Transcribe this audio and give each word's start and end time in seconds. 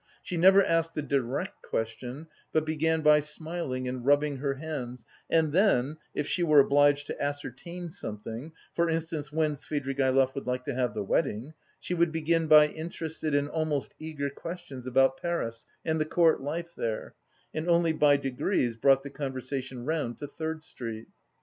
She 0.23 0.35
never 0.35 0.65
asked 0.65 0.97
a 0.97 1.03
direct 1.03 1.61
question, 1.61 2.25
but 2.51 2.65
began 2.65 3.01
by 3.03 3.19
smiling 3.19 3.87
and 3.87 4.03
rubbing 4.03 4.37
her 4.37 4.55
hands 4.55 5.05
and 5.29 5.53
then, 5.53 5.97
if 6.15 6.25
she 6.25 6.41
were 6.41 6.59
obliged 6.59 7.05
to 7.05 7.21
ascertain 7.23 7.87
something 7.87 8.51
for 8.73 8.89
instance, 8.89 9.31
when 9.31 9.53
Svidrigaïlov 9.55 10.33
would 10.33 10.47
like 10.47 10.63
to 10.63 10.73
have 10.73 10.95
the 10.95 11.03
wedding 11.03 11.53
she 11.79 11.93
would 11.93 12.11
begin 12.11 12.47
by 12.47 12.67
interested 12.69 13.35
and 13.35 13.47
almost 13.47 13.93
eager 13.99 14.31
questions 14.31 14.87
about 14.87 15.17
Paris 15.21 15.67
and 15.85 16.01
the 16.01 16.05
court 16.05 16.41
life 16.41 16.73
there, 16.75 17.13
and 17.53 17.69
only 17.69 17.91
by 17.93 18.17
degrees 18.17 18.77
brought 18.77 19.03
the 19.03 19.11
conversation 19.11 19.85
round 19.85 20.17
to 20.17 20.25
Third 20.25 20.63
Street. 20.63 21.09